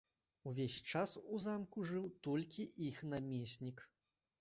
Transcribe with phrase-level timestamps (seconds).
[0.51, 3.89] Увесь час у замку жыў толькі іх намеснік.